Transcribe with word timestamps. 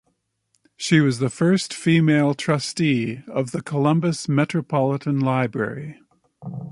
She 0.77 0.99
was 0.99 1.19
the 1.19 1.29
first 1.29 1.75
female 1.75 2.33
trustee 2.33 3.21
of 3.27 3.51
the 3.51 3.61
Columbus 3.61 4.27
Metropolitan 4.27 5.19
Library. 5.19 5.99